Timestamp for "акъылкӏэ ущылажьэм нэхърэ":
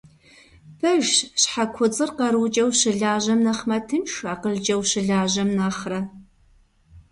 4.33-5.99